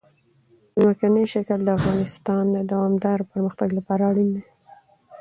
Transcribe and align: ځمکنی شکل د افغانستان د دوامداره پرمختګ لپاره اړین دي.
ځمکنی 0.81 1.23
شکل 1.33 1.59
د 1.63 1.69
افغانستان 1.77 2.43
د 2.51 2.57
دوامداره 2.71 3.29
پرمختګ 3.31 3.69
لپاره 3.77 4.03
اړین 4.11 4.29
دي. 4.35 4.43